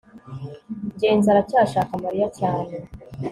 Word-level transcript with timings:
ngenzi 0.95 1.27
aracyashaka 1.33 1.93
mariya 2.03 2.27
cyane 2.39 2.73